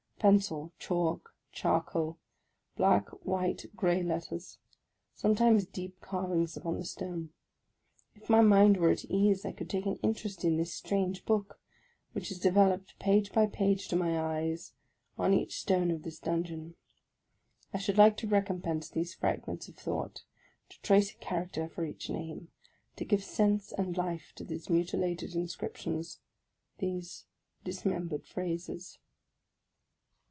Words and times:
Pencil, 0.23 0.71
chalk, 0.77 1.33
charcoal,— 1.51 2.19
black, 2.77 3.09
white, 3.25 3.65
grey 3.75 4.03
letters; 4.03 4.59
sometimes 5.15 5.65
deep 5.65 5.99
carvings 5.99 6.55
upon 6.55 6.77
the 6.77 6.85
stone. 6.85 7.31
If 8.13 8.29
my 8.29 8.41
mind 8.41 8.77
were 8.77 8.91
at 8.91 9.03
ease, 9.05 9.45
I 9.45 9.51
could 9.51 9.67
take 9.67 9.87
an 9.87 9.95
interest 10.03 10.45
in 10.45 10.57
this 10.57 10.75
strange 10.75 11.25
book, 11.25 11.59
which 12.11 12.29
is 12.29 12.37
developed 12.39 12.99
page 12.99 13.31
by 13.31 13.47
page, 13.47 13.87
to 13.87 13.95
my 13.95 14.19
eyes, 14.19 14.73
on 15.17 15.33
each 15.33 15.59
stone 15.59 15.89
of 15.89 16.03
this 16.03 16.19
dungeon. 16.19 16.75
I 17.73 17.79
should 17.79 17.97
like 17.97 18.15
to 18.17 18.27
recompose 18.27 18.91
these 18.91 19.15
fragments 19.15 19.67
of 19.69 19.75
thought; 19.75 20.21
to 20.69 20.79
trace 20.83 21.09
a 21.13 21.17
character 21.17 21.67
for 21.67 21.83
each 21.83 22.11
name; 22.11 22.49
to 22.95 23.05
give 23.05 23.23
sense 23.23 23.71
and 23.71 23.97
life 23.97 24.33
to 24.35 24.43
these 24.43 24.69
mutilated 24.69 25.33
inscriptions,— 25.33 26.19
these 26.77 27.25
dismembered 27.63 28.27
phrases. 28.27 28.99